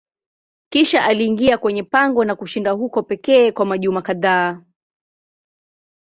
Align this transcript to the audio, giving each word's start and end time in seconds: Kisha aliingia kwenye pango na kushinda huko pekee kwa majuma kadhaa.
Kisha 0.69 1.03
aliingia 1.05 1.57
kwenye 1.57 1.83
pango 1.83 2.25
na 2.25 2.35
kushinda 2.35 2.71
huko 2.71 3.03
pekee 3.03 3.51
kwa 3.51 3.65
majuma 3.65 4.01
kadhaa. 4.01 4.61